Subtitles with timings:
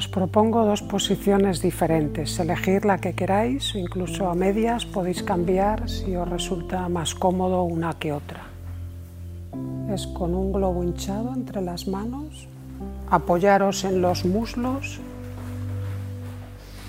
[0.00, 6.16] Os propongo dos posiciones diferentes, elegir la que queráis, incluso a medias podéis cambiar si
[6.16, 8.48] os resulta más cómodo una que otra.
[9.92, 12.48] Es con un globo hinchado entre las manos,
[13.10, 15.00] apoyaros en los muslos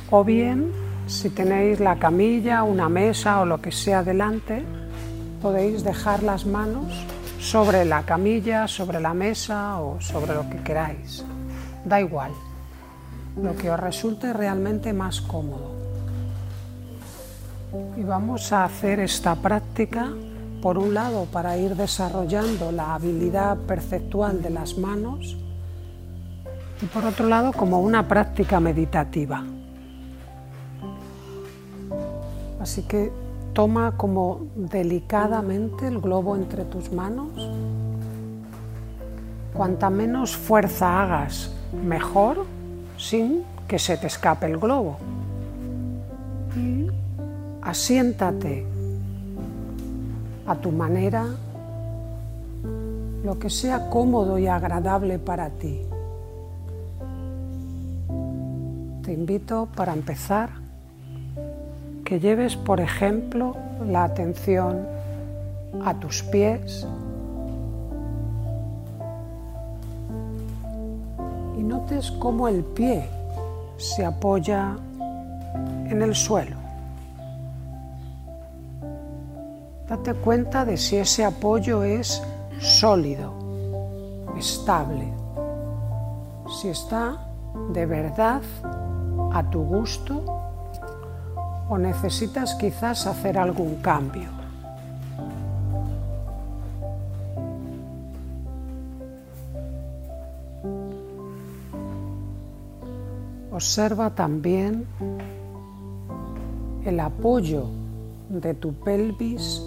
[0.10, 0.72] o bien
[1.06, 4.64] si tenéis la camilla, una mesa o lo que sea delante,
[5.42, 6.88] podéis dejar las manos
[7.42, 11.26] sobre la camilla, sobre la mesa o sobre lo que queráis.
[11.84, 12.32] Da igual,
[13.36, 15.72] lo que os resulte realmente más cómodo.
[17.98, 20.10] Y vamos a hacer esta práctica,
[20.62, 25.38] por un lado, para ir desarrollando la habilidad perceptual de las manos
[26.82, 29.44] y por otro lado, como una práctica meditativa.
[32.60, 33.12] Así que
[33.54, 37.30] toma como delicadamente el globo entre tus manos.
[39.54, 42.46] Cuanta menos fuerza hagas, mejor,
[43.02, 44.98] sin que se te escape el globo.
[47.64, 48.66] Asiéntate
[50.46, 51.26] a tu manera,
[53.24, 55.82] lo que sea cómodo y agradable para ti.
[59.04, 60.50] Te invito para empezar
[62.06, 63.56] que lleves, por ejemplo,
[63.88, 64.86] la atención
[65.84, 66.86] a tus pies
[72.20, 73.10] cómo el pie
[73.78, 74.78] se apoya
[75.90, 76.56] en el suelo.
[79.90, 82.24] Date cuenta de si ese apoyo es
[82.60, 83.34] sólido,
[84.38, 85.12] estable,
[86.62, 87.18] si está
[87.74, 88.42] de verdad
[89.34, 90.24] a tu gusto
[91.68, 94.41] o necesitas quizás hacer algún cambio.
[103.62, 104.88] Observa también
[106.84, 107.68] el apoyo
[108.28, 109.62] de tu pelvis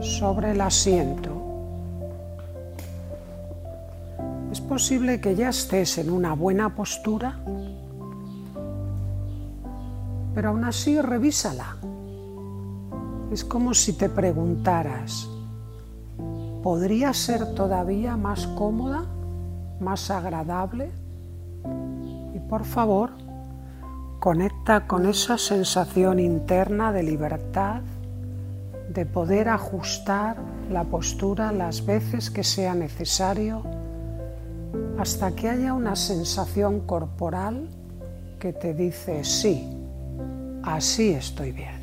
[0.00, 1.30] sobre el asiento.
[4.50, 7.38] Es posible que ya estés en una buena postura
[10.34, 11.76] pero aún así revísala.
[13.30, 15.28] Es como si te preguntaras,
[16.64, 19.04] ¿podría ser todavía más cómoda,
[19.78, 20.90] más agradable?
[22.34, 23.10] Y por favor,
[24.20, 27.82] conecta con esa sensación interna de libertad,
[28.92, 30.36] de poder ajustar
[30.70, 33.62] la postura las veces que sea necesario,
[34.98, 37.68] hasta que haya una sensación corporal
[38.38, 39.78] que te dice sí
[40.62, 41.78] así estoy bien.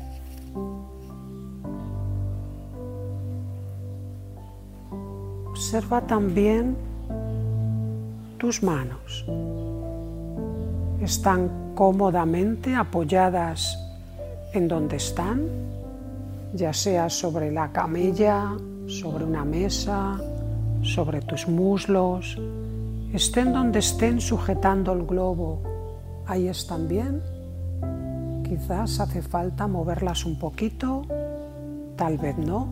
[5.50, 6.76] Observa también
[8.38, 9.24] tus manos.
[11.00, 13.78] ¿Están cómodamente apoyadas
[14.52, 15.42] en donde están?
[16.54, 20.18] Ya sea sobre la camilla, sobre una mesa,
[20.82, 22.38] sobre tus muslos,
[23.12, 25.60] estén donde estén sujetando el globo,
[26.26, 27.22] ahí están bien.
[28.44, 31.02] Quizás hace falta moverlas un poquito,
[31.96, 32.68] tal vez no.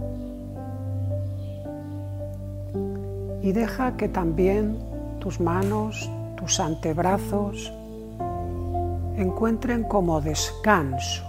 [3.43, 4.94] Y deja que también
[5.25, 7.73] tus manos, tus antebrazos
[9.17, 11.25] encuentren como descanso.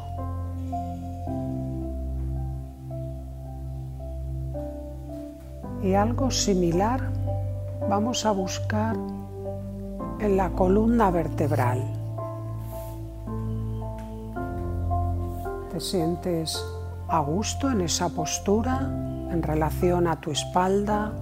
[5.82, 7.10] Y algo similar
[7.90, 8.98] vamos a buscar
[10.20, 11.82] en la columna vertebral.
[15.72, 16.62] ¿Te sientes
[17.08, 18.82] a gusto en esa postura
[19.32, 21.14] en relación a tu espalda?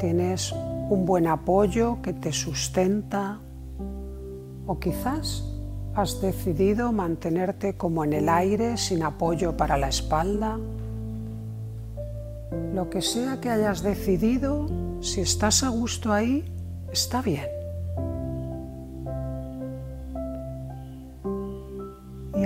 [0.00, 0.52] ¿Tienes
[0.88, 3.38] un buen apoyo que te sustenta?
[4.66, 5.44] ¿O quizás
[5.94, 10.58] has decidido mantenerte como en el aire sin apoyo para la espalda?
[12.74, 14.68] Lo que sea que hayas decidido,
[15.00, 16.44] si estás a gusto ahí,
[16.92, 17.58] está bien.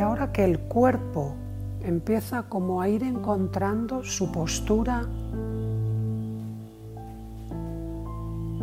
[0.02, 1.34] ahora que el cuerpo
[1.82, 5.06] empieza como a ir encontrando su postura,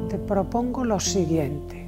[0.10, 1.86] te propongo lo siguiente.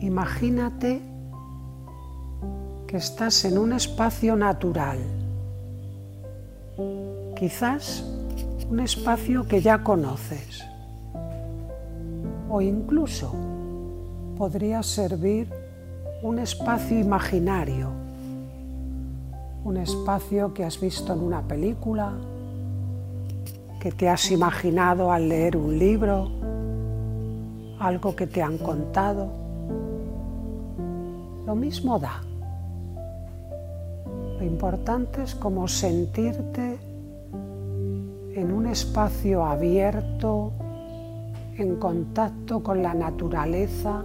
[0.00, 1.00] Imagínate
[2.88, 4.98] que estás en un espacio natural,
[7.36, 8.04] quizás
[8.68, 10.64] un espacio que ya conoces,
[12.48, 13.32] o incluso
[14.36, 15.48] podría servir
[16.22, 17.90] un espacio imaginario,
[19.62, 22.12] un espacio que has visto en una película,
[23.80, 26.30] que te has imaginado al leer un libro,
[27.78, 29.28] algo que te han contado.
[31.46, 32.20] Lo mismo da.
[34.38, 36.78] Lo importante es como sentirte
[38.34, 40.52] en un espacio abierto,
[41.56, 44.04] en contacto con la naturaleza,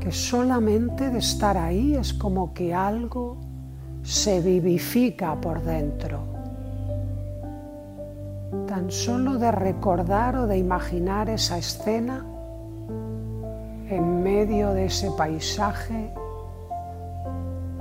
[0.00, 3.36] que solamente de estar ahí es como que algo
[4.02, 6.33] se vivifica por dentro.
[8.74, 12.26] Tan solo de recordar o de imaginar esa escena
[13.88, 16.12] en medio de ese paisaje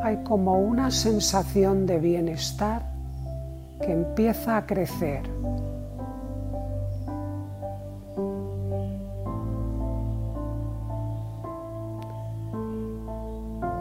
[0.04, 2.84] hay como una sensación de bienestar
[3.82, 5.24] que empieza a crecer.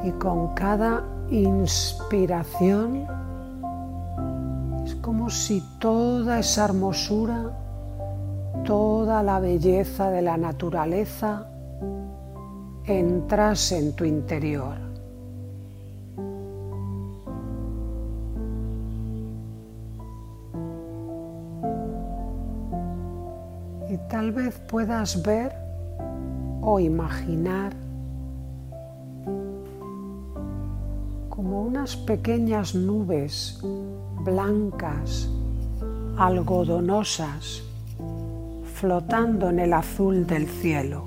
[0.03, 3.07] Y con cada inspiración
[5.31, 7.51] si toda esa hermosura,
[8.65, 11.47] toda la belleza de la naturaleza
[12.85, 14.77] entrase en tu interior.
[23.89, 25.53] Y tal vez puedas ver
[26.63, 27.73] o imaginar
[31.29, 33.61] como unas pequeñas nubes
[34.25, 35.29] blancas,
[36.17, 37.63] algodonosas,
[38.75, 41.05] flotando en el azul del cielo.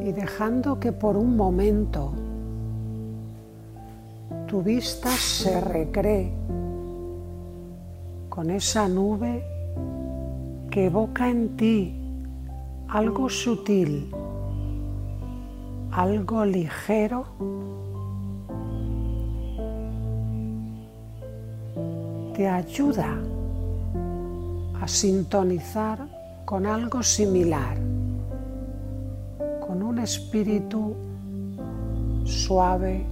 [0.00, 2.12] Y dejando que por un momento
[4.46, 6.32] tu vista se recree
[8.28, 9.44] con esa nube
[10.70, 11.97] que evoca en ti
[12.88, 14.10] algo sutil,
[15.92, 17.26] algo ligero,
[22.34, 23.18] te ayuda
[24.80, 25.98] a sintonizar
[26.46, 27.76] con algo similar,
[29.66, 30.94] con un espíritu
[32.24, 33.04] suave,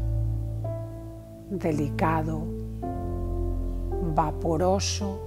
[1.50, 2.44] delicado,
[4.14, 5.25] vaporoso,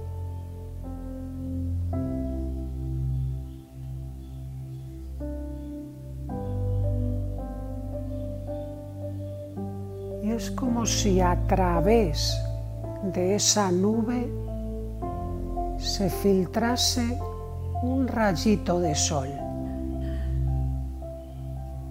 [10.90, 12.36] si a través
[13.14, 14.28] de esa nube
[15.78, 17.16] se filtrase
[17.82, 19.28] un rayito de sol.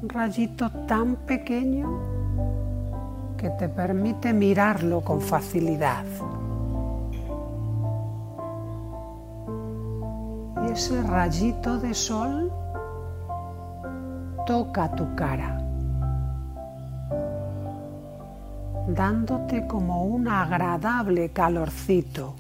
[0.02, 1.88] Un rayito tan pequeño
[3.38, 6.06] que te permite mirarlo con facilidad.
[10.68, 12.52] Y ese rayito de sol
[14.46, 15.59] toca tu cara.
[18.94, 22.36] Dándote como un agradable calorcito,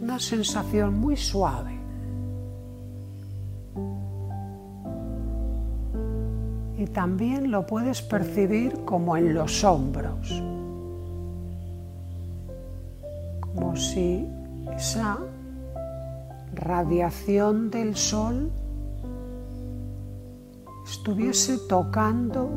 [0.00, 1.78] una sensación muy suave.
[6.78, 10.42] Y también lo puedes percibir como en los hombros,
[13.40, 14.26] como si
[14.76, 15.18] esa
[16.54, 18.50] radiación del sol
[20.84, 22.50] estuviese tocando,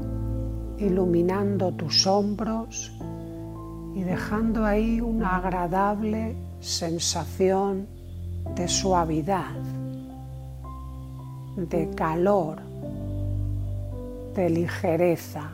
[0.80, 2.95] iluminando tus hombros
[3.96, 7.88] y dejando ahí una agradable sensación
[8.54, 9.56] de suavidad,
[11.56, 12.58] de calor,
[14.36, 15.50] de ligereza,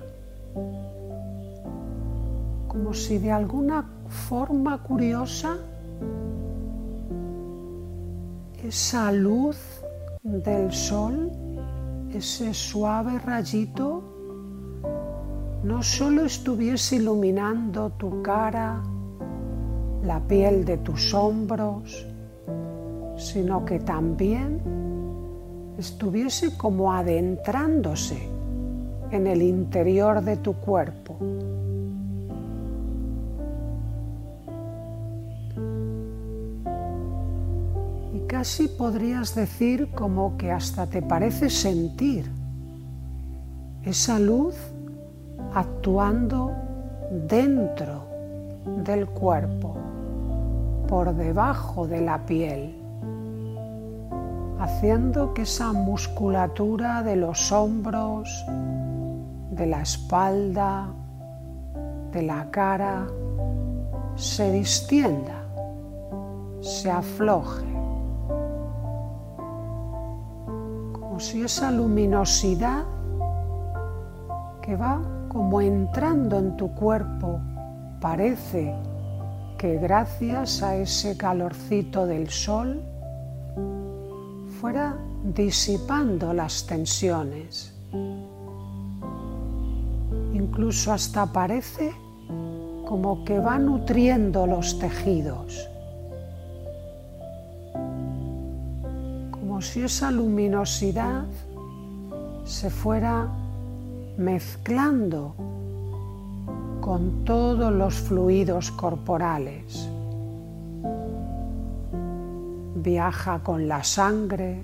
[2.68, 5.58] como si de alguna forma curiosa
[8.64, 9.58] esa luz
[10.24, 11.32] del sol,
[12.12, 14.11] ese suave rayito,
[15.64, 18.82] no solo estuviese iluminando tu cara,
[20.04, 22.08] la piel de tus hombros,
[23.16, 24.60] sino que también
[25.78, 28.28] estuviese como adentrándose
[29.12, 31.18] en el interior de tu cuerpo.
[38.16, 42.32] Y casi podrías decir como que hasta te parece sentir
[43.84, 44.56] esa luz
[45.54, 46.54] actuando
[47.28, 48.04] dentro
[48.84, 49.76] del cuerpo,
[50.88, 52.76] por debajo de la piel,
[54.60, 58.30] haciendo que esa musculatura de los hombros,
[59.52, 60.88] de la espalda,
[62.12, 63.08] de la cara,
[64.16, 65.44] se distienda,
[66.62, 67.66] se afloje,
[70.94, 72.84] como si esa luminosidad
[74.62, 75.02] que va
[75.32, 77.40] como entrando en tu cuerpo
[78.02, 78.76] parece
[79.58, 82.82] que gracias a ese calorcito del sol
[84.60, 87.74] fuera disipando las tensiones.
[90.34, 91.94] Incluso hasta parece
[92.86, 95.66] como que va nutriendo los tejidos.
[99.32, 101.24] Como si esa luminosidad
[102.44, 103.30] se fuera
[104.18, 105.36] mezclando
[106.82, 109.88] con todos los fluidos corporales.
[112.76, 114.64] Viaja con la sangre,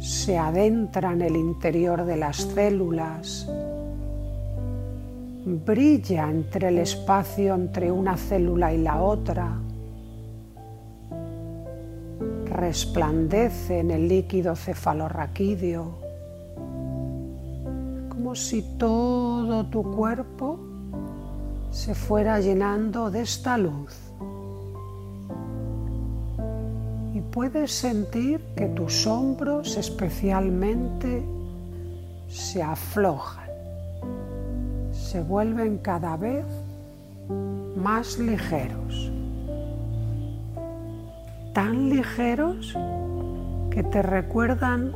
[0.00, 3.48] se adentra en el interior de las células,
[5.44, 9.58] brilla entre el espacio entre una célula y la otra,
[12.46, 16.01] resplandece en el líquido cefalorraquídeo,
[18.34, 20.58] si todo tu cuerpo
[21.70, 23.96] se fuera llenando de esta luz.
[27.14, 31.22] Y puedes sentir que tus hombros especialmente
[32.28, 33.42] se aflojan
[35.12, 36.46] se vuelven cada vez
[37.76, 39.12] más ligeros,
[41.52, 42.74] tan ligeros
[43.70, 44.92] que te recuerdan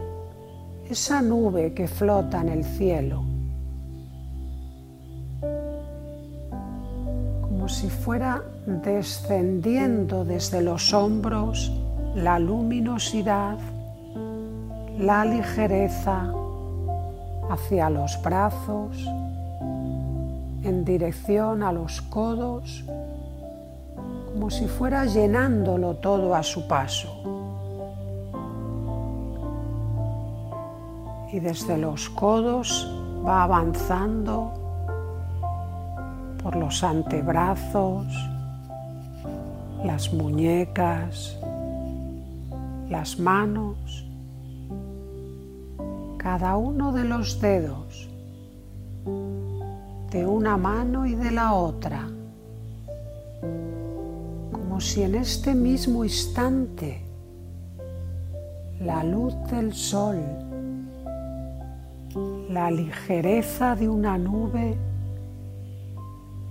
[0.90, 3.24] esa nube que flota en el cielo,
[7.42, 11.72] como si fuera descendiendo desde los hombros
[12.14, 13.58] la luminosidad,
[14.98, 16.32] la ligereza
[17.50, 19.04] hacia los brazos,
[20.62, 22.84] en dirección a los codos,
[24.32, 27.35] como si fuera llenándolo todo a su paso.
[31.36, 32.90] Y desde los codos
[33.22, 34.54] va avanzando
[36.42, 38.06] por los antebrazos,
[39.84, 41.36] las muñecas,
[42.88, 43.76] las manos,
[46.16, 48.08] cada uno de los dedos
[50.10, 52.08] de una mano y de la otra,
[54.52, 57.02] como si en este mismo instante
[58.80, 60.45] la luz del sol,
[62.56, 64.78] la ligereza de una nube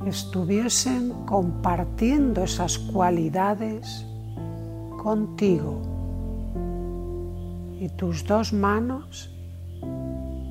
[0.06, 4.06] estuviesen compartiendo esas cualidades
[5.02, 5.82] contigo
[7.80, 9.32] y tus dos manos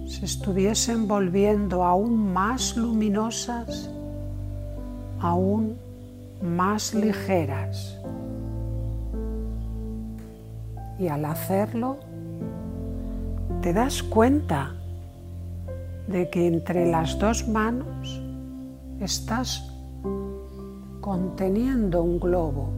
[0.08, 3.88] se estuviesen volviendo aún más luminosas,
[5.20, 5.76] aún
[6.42, 7.96] más ligeras.
[10.98, 11.98] Y al hacerlo,
[13.62, 14.74] te das cuenta
[16.06, 18.20] de que entre las dos manos
[19.00, 19.70] estás
[21.00, 22.70] conteniendo un globo.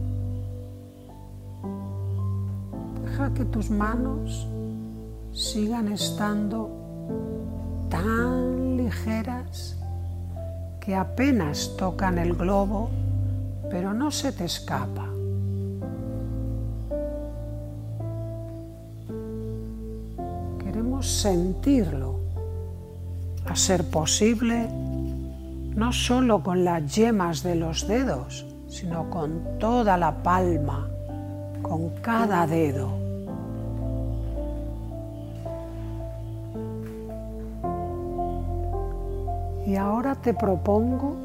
[3.03, 4.47] Deja que tus manos
[5.31, 6.69] sigan estando
[7.89, 9.77] tan ligeras
[10.81, 12.89] que apenas tocan el globo,
[13.69, 15.05] pero no se te escapa.
[20.63, 22.16] Queremos sentirlo,
[23.47, 24.67] a ser posible,
[25.75, 30.87] no solo con las yemas de los dedos, sino con toda la palma,
[31.61, 32.89] con cada dedo.
[39.65, 41.15] Y ahora te propongo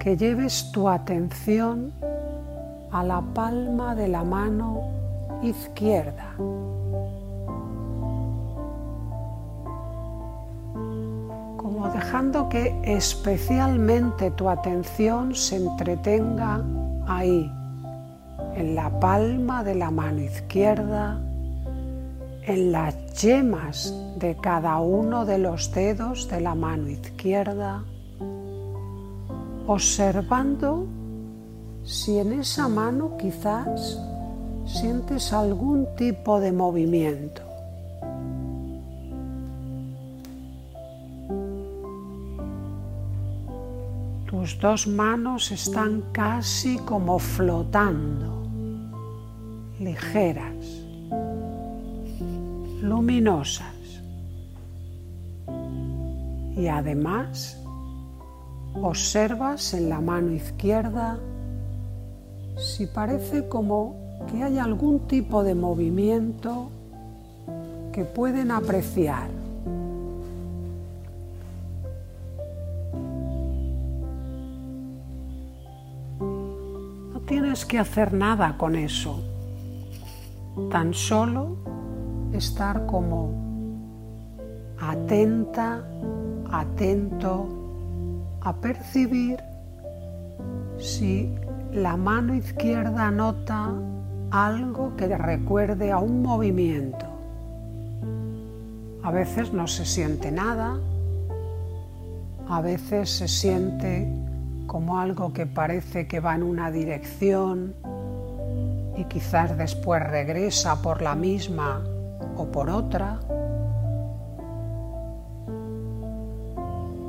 [0.00, 1.92] que lleves tu atención
[2.90, 4.82] a la palma de la mano
[5.42, 6.34] izquierda.
[12.12, 16.62] Dejando que especialmente tu atención se entretenga
[17.06, 17.50] ahí,
[18.54, 21.18] en la palma de la mano izquierda
[22.42, 27.82] en las yemas de cada uno de los dedos de la mano izquierda,
[29.66, 30.86] observando
[31.82, 33.98] si en esa mano quizás
[34.66, 37.51] sientes algún tipo de movimiento.
[44.60, 48.46] Dos manos están casi como flotando,
[49.80, 50.82] ligeras
[52.82, 53.66] luminosas.
[56.56, 57.58] Y además
[58.74, 61.18] observas en la mano izquierda
[62.56, 63.96] si parece como
[64.30, 66.70] que hay algún tipo de movimiento
[67.92, 69.41] que pueden apreciar.
[77.72, 79.18] Que hacer nada con eso,
[80.70, 81.56] tan solo
[82.34, 83.32] estar como
[84.78, 85.82] atenta,
[86.50, 87.48] atento
[88.42, 89.42] a percibir
[90.76, 91.34] si
[91.72, 93.72] la mano izquierda nota
[94.30, 97.06] algo que recuerde a un movimiento.
[99.02, 100.76] A veces no se siente nada,
[102.50, 104.21] a veces se siente
[104.66, 107.74] como algo que parece que va en una dirección
[108.96, 111.82] y quizás después regresa por la misma
[112.36, 113.20] o por otra.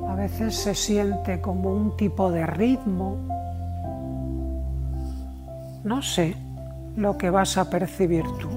[0.08, 3.18] A veces se siente como un tipo de ritmo.
[5.84, 6.36] No sé
[6.96, 8.50] lo que vas a percibir tú.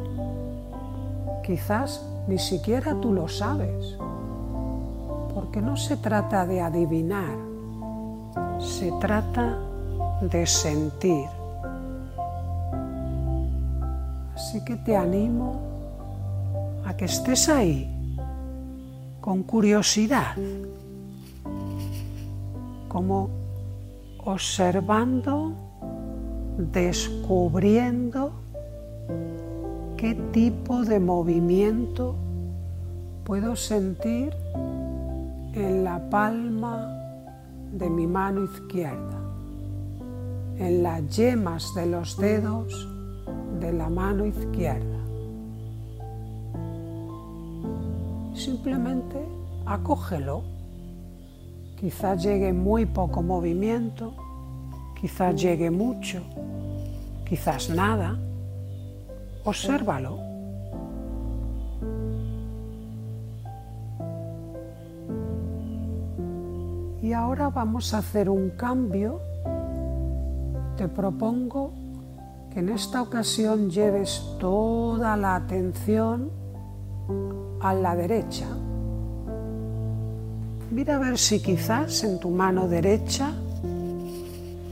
[1.42, 3.96] Quizás ni siquiera tú lo sabes,
[5.34, 7.45] porque no se trata de adivinar,
[8.58, 9.58] se trata
[10.20, 11.28] de sentir.
[14.34, 15.60] Así que te animo
[16.84, 17.92] a que estés ahí
[19.20, 20.36] con curiosidad,
[22.88, 23.28] como
[24.24, 25.52] observando,
[26.58, 28.32] descubriendo
[29.96, 32.14] qué tipo de movimiento
[33.24, 34.34] puedo sentir
[35.54, 37.05] en la palma
[37.78, 39.18] de mi mano izquierda,
[40.58, 42.88] en las yemas de los dedos
[43.60, 44.96] de la mano izquierda.
[48.34, 49.18] Simplemente
[49.66, 50.42] acógelo.
[51.78, 54.14] Quizás llegue muy poco movimiento,
[54.98, 56.22] quizás llegue mucho,
[57.28, 58.18] quizás nada.
[59.44, 60.25] Obsérvalo.
[67.06, 69.20] Y ahora vamos a hacer un cambio.
[70.76, 71.72] Te propongo
[72.52, 76.32] que en esta ocasión lleves toda la atención
[77.60, 78.48] a la derecha.
[80.72, 83.30] Mira a ver si quizás en tu mano derecha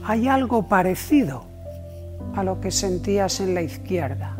[0.03, 1.43] hay algo parecido
[2.35, 4.35] a lo que sentías en la izquierda.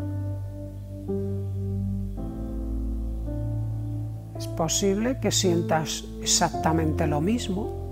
[4.36, 7.85] Es posible que sientas exactamente lo mismo.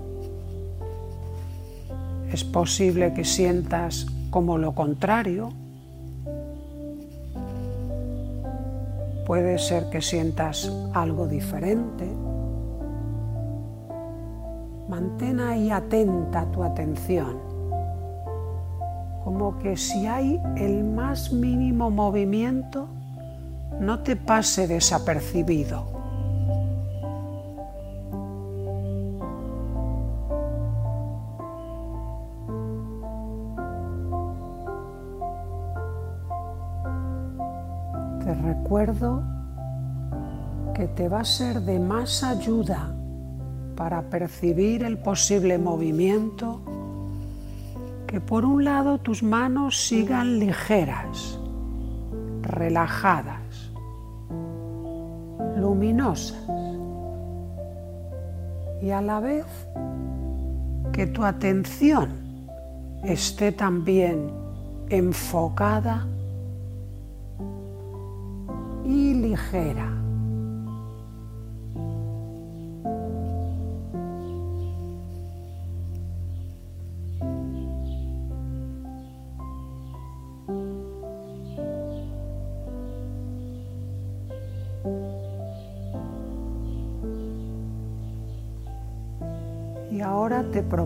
[2.35, 5.53] Es posible que sientas como lo contrario.
[9.25, 12.05] Puede ser que sientas algo diferente.
[14.89, 17.39] Mantén ahí atenta tu atención,
[19.23, 22.89] como que si hay el más mínimo movimiento,
[23.79, 25.94] no te pase desapercibido.
[41.15, 42.93] Va a ser de más ayuda
[43.77, 46.59] para percibir el posible movimiento
[48.05, 51.39] que por un lado tus manos sigan ligeras,
[52.41, 53.71] relajadas,
[55.55, 56.37] luminosas
[58.81, 59.45] y a la vez
[60.91, 62.09] que tu atención
[63.05, 64.31] esté también
[64.89, 66.05] enfocada
[68.83, 69.94] y ligera.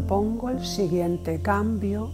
[0.10, 2.10] Propongo el siguiente cambio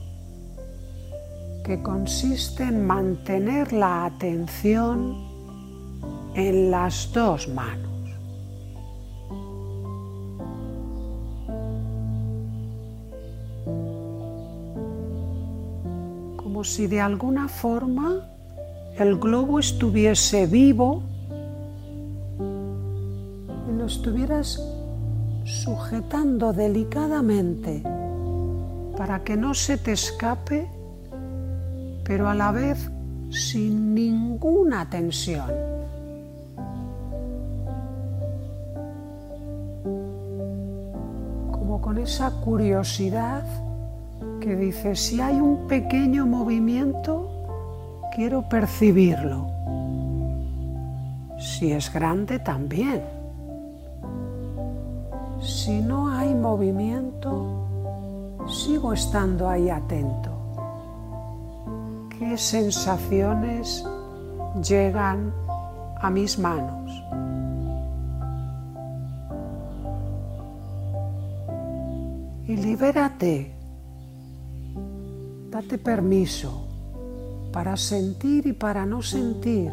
[1.64, 5.16] que consiste en mantener la atención
[6.36, 7.94] en las dos manos.
[16.36, 18.28] Como si de alguna forma
[19.00, 21.02] el globo estuviese vivo
[23.70, 24.75] y lo estuvieras
[25.66, 27.82] sujetando delicadamente
[28.96, 30.70] para que no se te escape,
[32.04, 32.92] pero a la vez
[33.32, 35.50] sin ninguna tensión.
[41.52, 43.44] Como con esa curiosidad
[44.40, 47.28] que dice, si hay un pequeño movimiento,
[48.14, 49.50] quiero percibirlo.
[51.40, 53.15] Si es grande, también.
[55.66, 57.66] Si no hay movimiento,
[58.48, 60.30] sigo estando ahí atento.
[62.20, 63.84] qué sensaciones
[64.62, 65.34] llegan
[66.00, 66.92] a mis manos.
[72.48, 73.52] Y libérate,
[75.50, 76.68] date permiso
[77.52, 79.72] para sentir y para no sentir.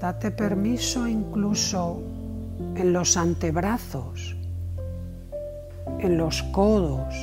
[0.00, 2.17] Date permiso incluso
[2.74, 4.36] en los antebrazos,
[6.00, 7.14] en los codos,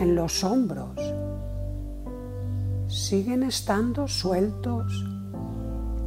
[0.00, 0.98] en los hombros.
[2.88, 5.04] Siguen estando sueltos,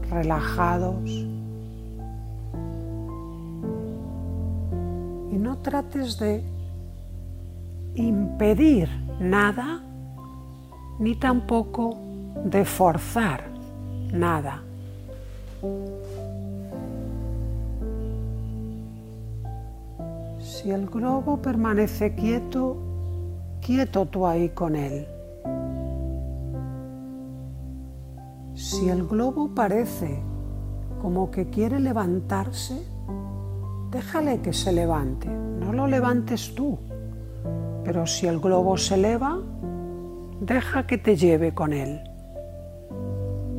[0.09, 1.09] relajados.
[5.31, 6.43] Y no trates de
[7.95, 9.81] impedir nada,
[10.99, 11.97] ni tampoco
[12.45, 13.43] de forzar
[14.11, 14.61] nada.
[20.55, 22.77] Si el globo permanece quieto,
[23.59, 25.05] quieto tú ahí con él.
[28.53, 30.17] Si el globo parece
[31.01, 32.81] como que quiere levantarse,
[33.91, 36.79] déjale que se levante, no lo levantes tú.
[37.83, 39.37] Pero si el globo se eleva,
[40.39, 41.99] deja que te lleve con él.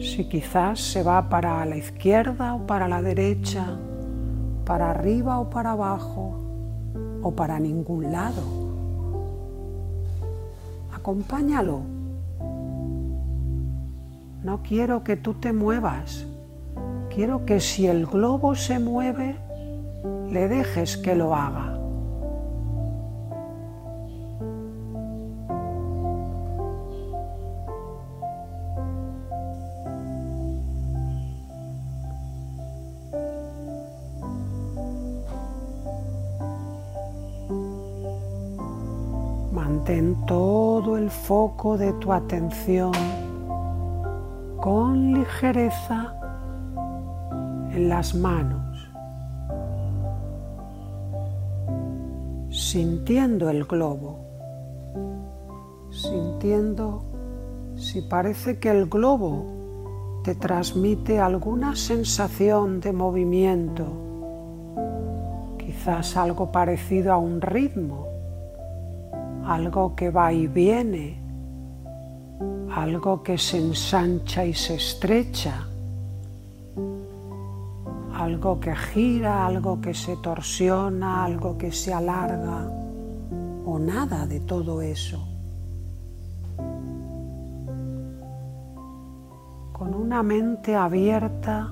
[0.00, 3.76] Si quizás se va para la izquierda o para la derecha,
[4.64, 6.45] para arriba o para abajo,
[7.27, 8.43] o para ningún lado.
[10.95, 11.81] Acompáñalo.
[14.45, 16.25] No quiero que tú te muevas.
[17.12, 19.35] Quiero que si el globo se mueve,
[20.31, 21.76] le dejes que lo haga.
[41.27, 42.93] Foco de tu atención
[44.61, 46.15] con ligereza
[47.73, 48.89] en las manos,
[52.49, 54.21] sintiendo el globo,
[55.91, 57.03] sintiendo
[57.75, 63.85] si parece que el globo te transmite alguna sensación de movimiento,
[65.59, 68.15] quizás algo parecido a un ritmo
[69.46, 71.18] algo que va y viene,
[72.74, 75.66] algo que se ensancha y se estrecha,
[78.12, 82.68] algo que gira, algo que se torsiona, algo que se alarga,
[83.64, 85.24] o nada de todo eso.
[89.72, 91.70] Con una mente abierta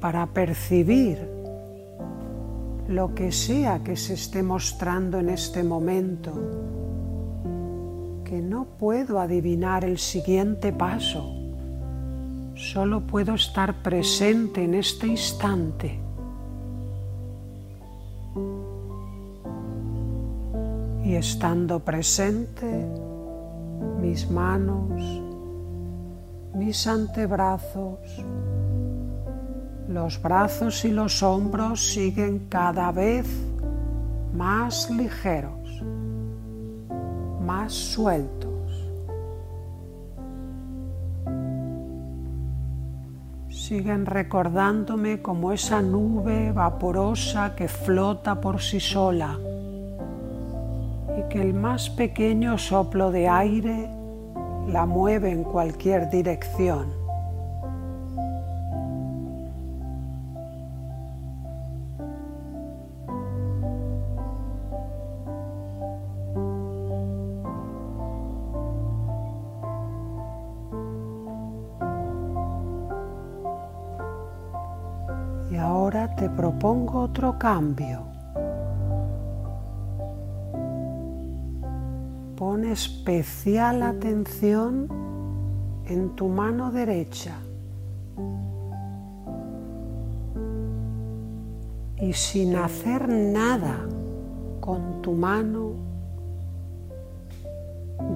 [0.00, 1.33] para percibir
[2.88, 6.32] lo que sea que se esté mostrando en este momento,
[8.24, 11.24] que no puedo adivinar el siguiente paso,
[12.54, 15.98] solo puedo estar presente en este instante.
[21.04, 22.86] Y estando presente,
[24.00, 25.22] mis manos,
[26.54, 27.98] mis antebrazos,
[29.88, 33.26] los brazos y los hombros siguen cada vez
[34.32, 35.82] más ligeros,
[37.40, 38.50] más sueltos.
[43.48, 49.38] Siguen recordándome como esa nube vaporosa que flota por sí sola
[51.18, 53.88] y que el más pequeño soplo de aire
[54.68, 57.03] la mueve en cualquier dirección.
[77.14, 78.00] Otro cambio.
[82.34, 84.88] Pon especial atención
[85.86, 87.36] en tu mano derecha.
[92.00, 93.86] Y sin hacer nada
[94.58, 95.70] con tu mano,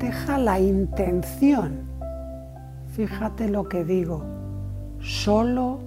[0.00, 1.82] deja la intención.
[2.96, 4.24] Fíjate lo que digo,
[4.98, 5.78] solo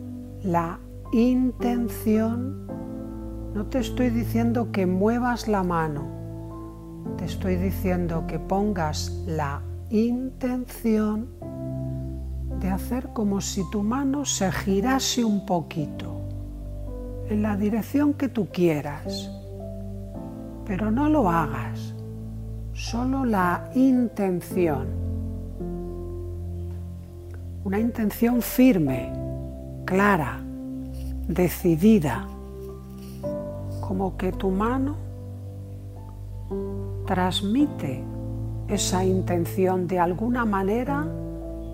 [0.44, 0.80] la
[1.12, 2.71] intención,
[3.54, 6.06] no te estoy diciendo que muevas la mano,
[7.18, 11.28] te estoy diciendo que pongas la intención
[12.60, 16.22] de hacer como si tu mano se girase un poquito
[17.28, 19.30] en la dirección que tú quieras,
[20.66, 21.94] pero no lo hagas,
[22.74, 24.88] solo la intención,
[27.64, 29.12] una intención firme,
[29.86, 30.40] clara,
[31.28, 32.28] decidida,
[33.92, 34.96] como que tu mano
[37.06, 38.02] transmite
[38.70, 41.06] esa intención de alguna manera,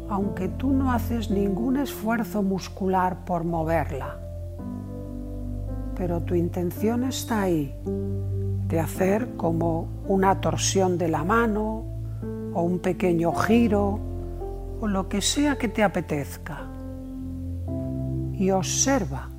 [0.09, 4.17] aunque tú no haces ningún esfuerzo muscular por moverla.
[5.95, 7.75] Pero tu intención está ahí,
[8.67, 11.83] de hacer como una torsión de la mano
[12.51, 13.99] o un pequeño giro
[14.81, 16.63] o lo que sea que te apetezca.
[18.33, 19.36] Y observa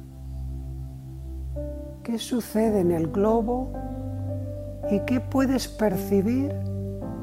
[2.08, 3.70] qué sucede en el globo
[4.90, 6.54] y qué puedes percibir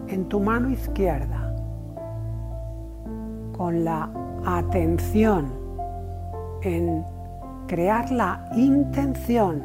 [0.08, 1.56] en tu mano izquierda
[3.58, 4.12] con la
[4.46, 5.52] atención
[6.62, 7.04] en
[7.66, 9.64] crear la intención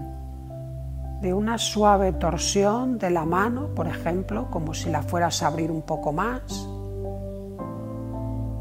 [1.20, 5.70] de una suave torsión de la mano, por ejemplo, como si la fueras a abrir
[5.70, 6.66] un poco más,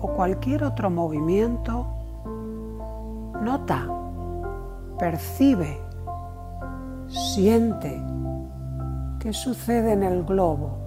[0.01, 1.87] o cualquier otro movimiento,
[3.41, 3.87] nota,
[4.99, 5.87] percibe,
[7.09, 8.01] siente
[9.19, 10.77] qué sucede en el globo,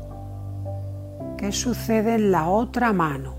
[1.37, 3.35] qué sucede en la otra mano.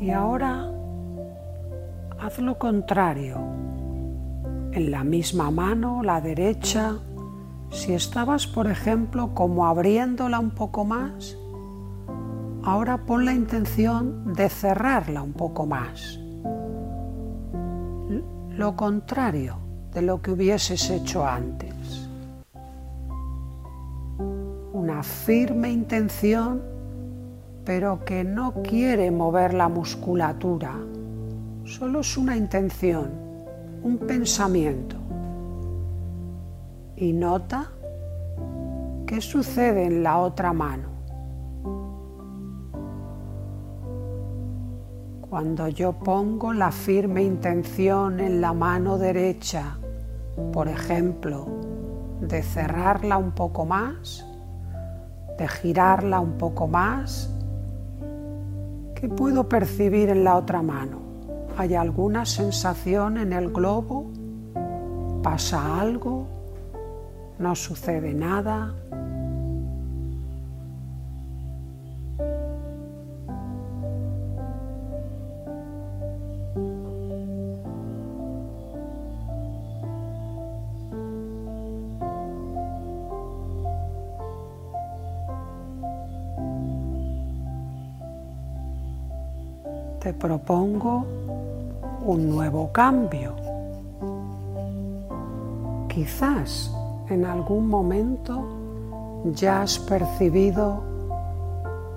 [0.00, 0.70] Y ahora
[2.20, 3.36] haz lo contrario.
[4.72, 6.96] En la misma mano, la derecha,
[7.72, 11.36] si estabas, por ejemplo, como abriéndola un poco más,
[12.62, 16.20] ahora pon la intención de cerrarla un poco más.
[18.50, 19.56] Lo contrario
[19.92, 21.74] de lo que hubieses hecho antes.
[24.72, 26.72] Una firme intención
[27.64, 30.74] pero que no quiere mover la musculatura.
[31.64, 33.10] Solo es una intención,
[33.82, 34.96] un pensamiento.
[37.02, 37.66] Y nota
[39.08, 40.88] qué sucede en la otra mano.
[45.28, 49.78] Cuando yo pongo la firme intención en la mano derecha,
[50.52, 51.48] por ejemplo,
[52.20, 54.24] de cerrarla un poco más,
[55.38, 57.28] de girarla un poco más,
[58.94, 61.00] ¿Qué puedo percibir en la otra mano?
[61.56, 64.12] ¿Hay alguna sensación en el globo?
[65.24, 66.41] ¿Pasa algo?
[67.42, 68.72] ¿No sucede nada?
[89.98, 91.06] te propongo
[92.04, 93.36] un nuevo cambio.
[95.88, 96.72] Quizás
[97.12, 98.42] en algún momento
[99.34, 100.82] ya has percibido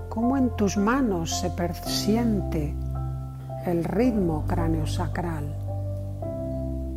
[0.09, 2.75] cómo en tus manos se persiente
[3.65, 5.55] el ritmo cráneo-sacral.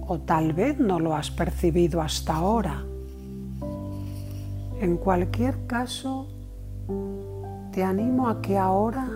[0.06, 2.82] O tal vez no lo has percibido hasta ahora.
[4.80, 6.28] En cualquier caso,
[7.72, 9.08] te animo a que ahora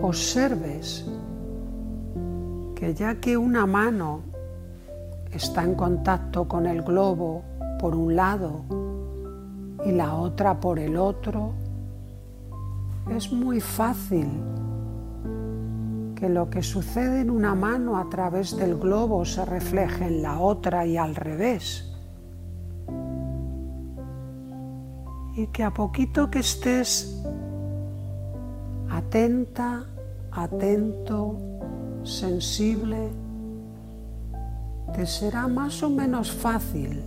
[0.00, 1.04] observes
[2.74, 4.29] que ya que una mano
[5.32, 7.42] está en contacto con el globo
[7.78, 8.64] por un lado
[9.84, 11.52] y la otra por el otro,
[13.10, 14.28] es muy fácil
[16.14, 20.38] que lo que sucede en una mano a través del globo se refleje en la
[20.38, 21.90] otra y al revés.
[25.34, 27.24] Y que a poquito que estés
[28.90, 29.86] atenta,
[30.30, 31.38] atento,
[32.02, 33.08] sensible,
[34.92, 37.02] te será más o menos fácil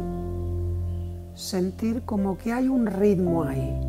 [1.36, 3.80] sentir como que hay un ritmo ahí.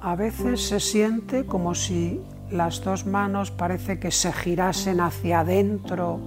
[0.00, 6.20] A veces se siente como si las dos manos parece que se girasen hacia adentro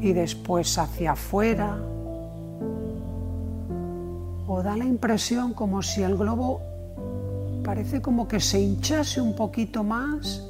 [0.00, 1.76] y después hacia afuera.
[4.46, 6.60] O da la impresión como si el globo
[7.64, 10.44] parece como que se hinchase un poquito más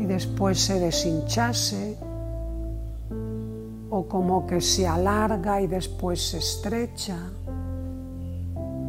[0.00, 2.07] y después se deshinchase
[3.90, 7.16] o como que se alarga y después se estrecha.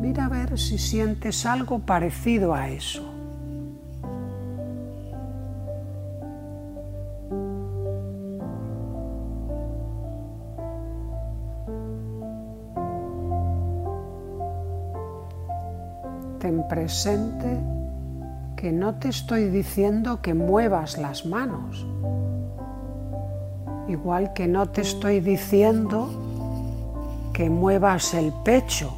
[0.01, 3.09] Mira a ver si sientes algo parecido a eso.
[16.39, 17.59] ten presente
[18.55, 21.85] que no te estoy diciendo que muevas las manos,
[23.89, 26.09] igual que no te estoy diciendo
[27.33, 28.93] que muevas el pecho,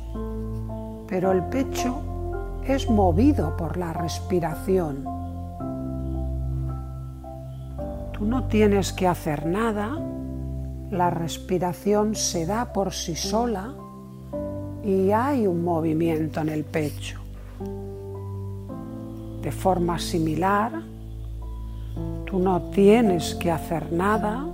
[1.07, 2.01] pero el pecho
[2.67, 5.05] es movido por la respiración.
[8.11, 9.97] Tú no tienes que hacer nada,
[10.91, 13.73] la respiración se da por sí sola
[14.83, 17.19] y hay un movimiento en el pecho.
[19.41, 20.73] De forma similar,
[22.25, 24.50] tú no tienes que hacer nada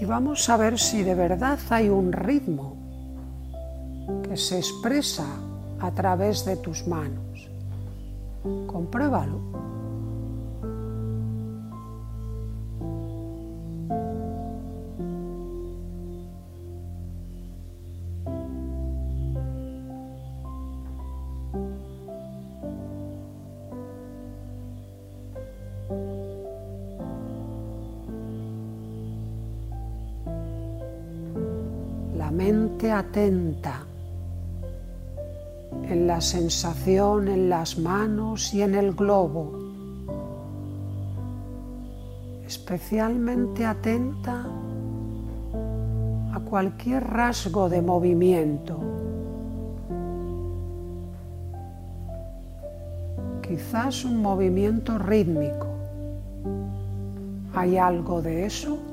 [0.00, 2.76] y vamos a ver si de verdad hay un ritmo
[4.22, 5.26] que se expresa
[5.78, 7.48] a través de tus manos.
[8.66, 9.69] Compruébalo.
[33.00, 33.86] Atenta
[35.88, 39.58] en la sensación en las manos y en el globo,
[42.46, 44.46] especialmente atenta
[46.32, 48.78] a cualquier rasgo de movimiento.
[53.42, 55.66] Quizás un movimiento rítmico.
[57.54, 58.89] ¿Hay algo de eso?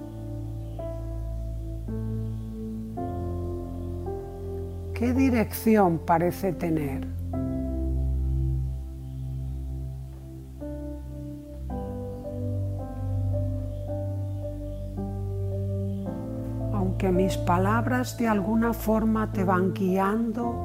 [4.98, 7.08] ¿Qué dirección parece tener?
[16.74, 20.56] Aunque mis palabras de alguna forma te van guiando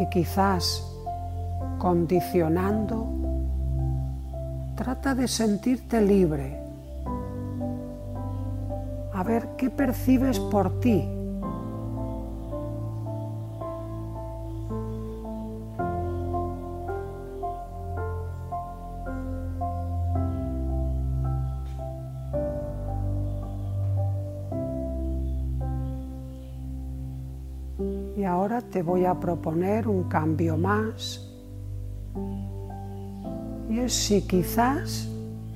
[0.00, 0.82] y quizás
[1.76, 3.06] condicionando,
[4.76, 6.58] trata de sentirte libre,
[9.12, 11.17] a ver qué percibes por ti
[28.82, 31.24] voy a proponer un cambio más.
[33.68, 35.08] Y es si quizás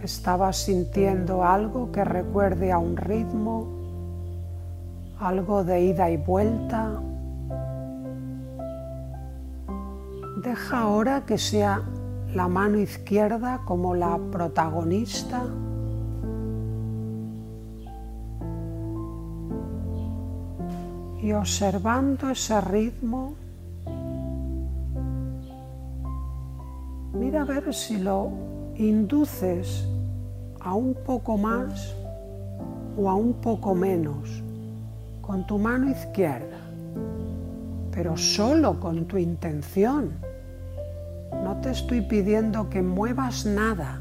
[0.02, 3.68] estabas sintiendo algo que recuerde a un ritmo,
[5.18, 7.00] algo de ida y vuelta.
[10.42, 11.82] Deja ahora que sea
[12.34, 15.42] la mano izquierda como la protagonista
[21.22, 23.34] y observando ese ritmo,
[27.14, 28.30] mira a ver si lo
[28.76, 29.86] induces
[30.60, 31.94] a un poco más
[32.98, 34.42] o a un poco menos
[35.20, 36.58] con tu mano izquierda,
[37.92, 40.10] pero solo con tu intención.
[41.44, 44.00] No te estoy pidiendo que muevas nada,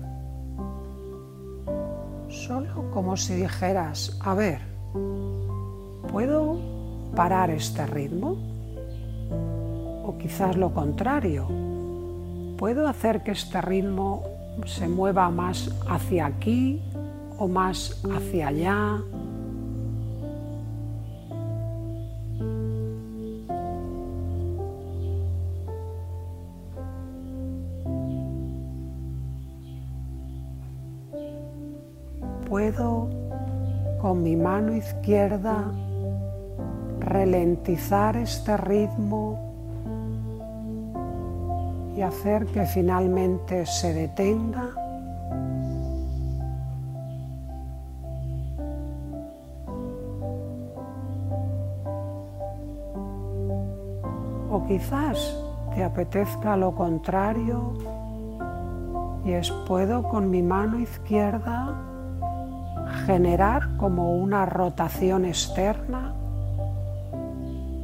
[2.29, 4.60] solo como si dijeras, a ver,
[6.12, 6.70] ¿puedo
[7.15, 8.38] parar este ritmo?
[10.04, 11.47] O quizás lo contrario.
[12.58, 14.24] ¿Puedo hacer que este ritmo
[14.65, 16.82] se mueva más hacia aquí
[17.38, 19.02] o más hacia allá?
[32.47, 33.10] Puedo
[34.02, 35.71] con mi mano izquierda
[37.22, 39.38] ralentizar este ritmo
[41.95, 44.69] y hacer que finalmente se detenga.
[54.49, 55.38] O quizás
[55.76, 57.74] te apetezca lo contrario
[59.24, 61.80] y es puedo con mi mano izquierda
[63.05, 66.15] generar como una rotación externa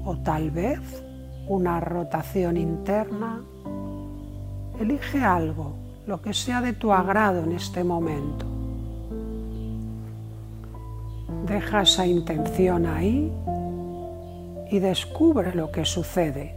[0.08, 0.80] o tal vez
[1.50, 3.42] una rotación interna.
[4.80, 5.74] Elige algo,
[6.06, 8.46] lo que sea de tu agrado en este momento.
[11.46, 13.30] Deja esa intención ahí
[14.72, 16.57] y descubre lo que sucede.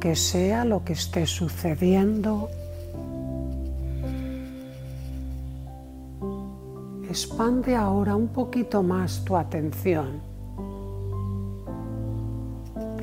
[0.00, 2.48] Que sea lo que esté sucediendo,
[7.08, 10.20] expande ahora un poquito más tu atención.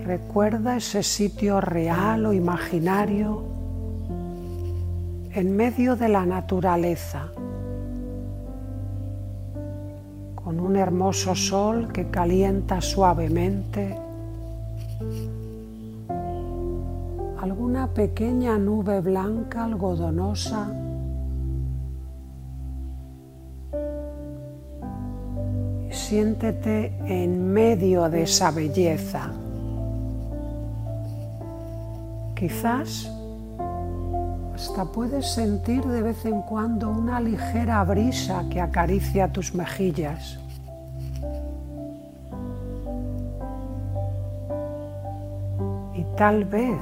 [0.06, 3.44] Recuerda ese sitio real o imaginario
[5.34, 7.30] en medio de la naturaleza,
[10.36, 13.98] con un hermoso sol que calienta suavemente,
[17.94, 20.68] pequeña nube blanca algodonosa,
[25.92, 29.32] siéntete en medio de esa belleza.
[32.36, 33.10] Quizás
[34.56, 40.40] hasta puedes sentir de vez en cuando una ligera brisa que acaricia tus mejillas.
[45.96, 46.80] Y tal vez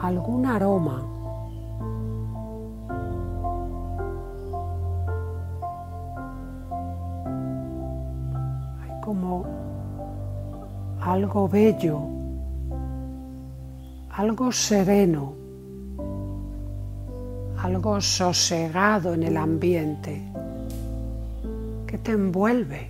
[0.00, 1.02] algún aroma.
[8.82, 9.44] Hay como
[11.00, 12.00] algo bello,
[14.10, 15.38] algo sereno
[17.62, 20.22] algo sosegado en el ambiente
[21.86, 22.88] que te envuelve,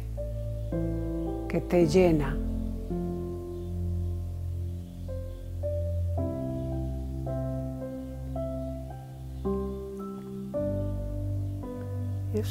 [1.48, 2.36] que te llena.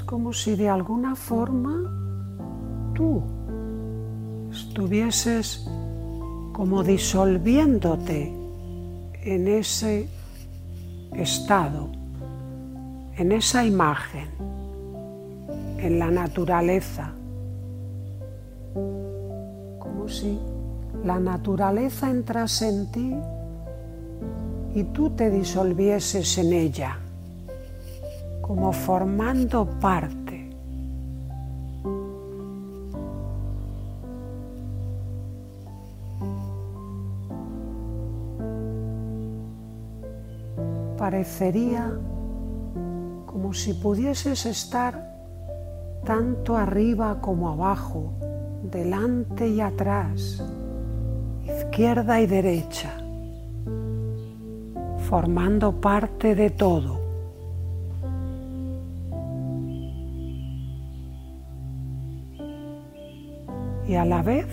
[0.07, 1.75] Como si de alguna forma
[2.95, 3.21] tú
[4.51, 5.69] estuvieses
[6.53, 8.33] como disolviéndote
[9.21, 10.09] en ese
[11.13, 11.89] estado
[13.17, 14.29] en esa imagen,
[15.79, 17.11] en la naturaleza,
[19.79, 20.39] como si
[21.03, 23.15] la naturaleza entrase en ti
[24.75, 26.99] y tú te disolvieses en ella,
[28.47, 30.49] como formando parte.
[40.97, 41.91] Parecería
[43.25, 45.13] como si pudieses estar
[46.05, 48.13] tanto arriba como abajo,
[48.63, 50.41] delante y atrás,
[51.45, 52.91] izquierda y derecha,
[55.09, 57.06] formando parte de todo.
[63.87, 64.47] Y a la vez,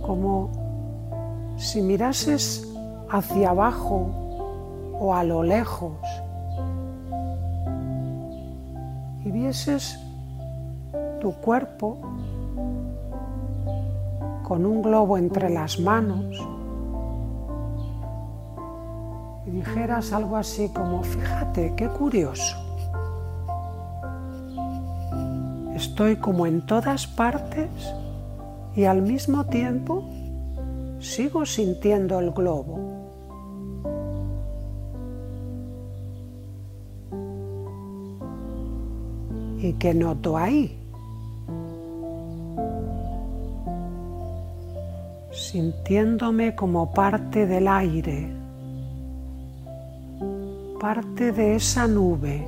[0.00, 0.50] como
[1.56, 2.66] si mirases
[3.10, 4.10] hacia abajo
[4.98, 5.96] o a lo lejos
[9.24, 9.98] y vieses
[11.20, 11.98] tu cuerpo
[14.44, 16.24] con un globo entre las manos
[19.46, 22.65] y dijeras algo así como, fíjate, qué curioso.
[25.96, 27.70] Estoy como en todas partes
[28.74, 30.06] y al mismo tiempo
[31.00, 32.78] sigo sintiendo el globo.
[39.58, 40.78] ¿Y qué noto ahí?
[45.32, 48.36] Sintiéndome como parte del aire,
[50.78, 52.46] parte de esa nube,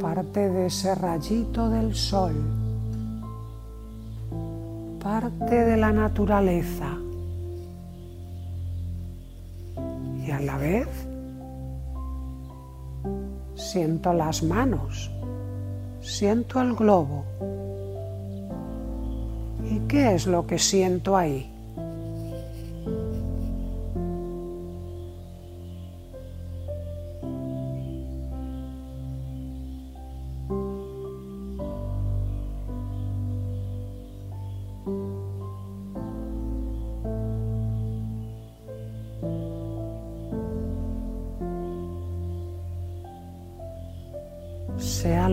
[0.00, 2.34] parte de ese rayito del sol,
[5.02, 6.98] parte de la naturaleza
[10.26, 10.88] y a la vez
[13.54, 15.10] siento las manos,
[16.00, 17.24] siento el globo.
[19.70, 21.53] ¿Y qué es lo que siento ahí?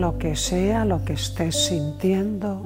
[0.02, 2.60] Lo que sea lo que estés sintiendo,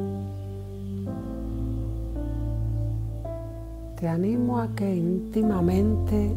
[4.01, 6.31] te animo a que íntimamente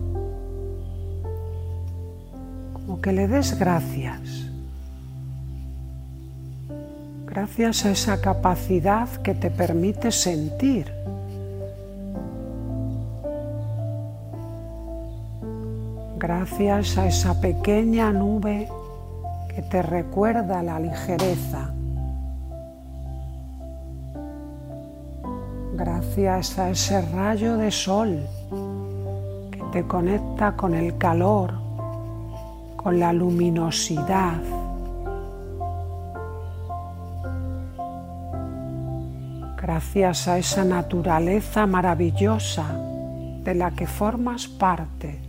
[2.74, 4.52] como que le des gracias.
[7.26, 10.92] Gracias a esa capacidad que te permite sentir.
[16.18, 18.68] Gracias a esa pequeña nube
[19.70, 21.70] te recuerda la ligereza.
[25.74, 28.20] Gracias a ese rayo de sol
[29.52, 31.54] que te conecta con el calor,
[32.76, 34.42] con la luminosidad.
[39.62, 42.66] Gracias a esa naturaleza maravillosa
[43.44, 45.29] de la que formas parte.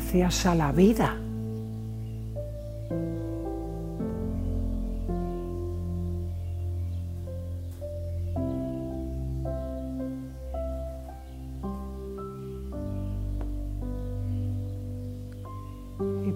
[0.00, 1.14] Gracias a la vida.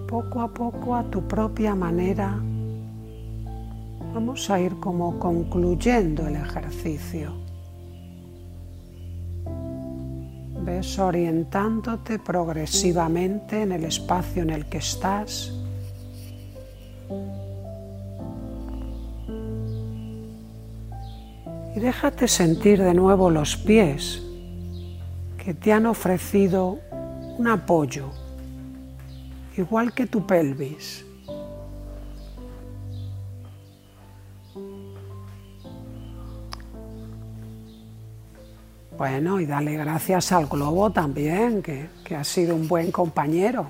[0.07, 2.39] poco a poco a tu propia manera
[4.13, 7.33] vamos a ir como concluyendo el ejercicio.
[10.97, 15.51] Orientándote progresivamente en el espacio en el que estás.
[21.75, 24.21] Y déjate sentir de nuevo los pies
[25.43, 26.79] que te han ofrecido
[27.37, 28.11] un apoyo
[29.57, 31.05] igual que tu pelvis.
[38.97, 43.67] Bueno, y dale gracias al globo también, que, que ha sido un buen compañero.